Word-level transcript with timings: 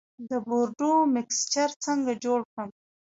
د 0.29 0.31
بورډو 0.47 0.91
مکسچر 1.15 1.69
څنګه 1.85 2.11
جوړ 2.23 2.39
کړم؟ 2.51 2.69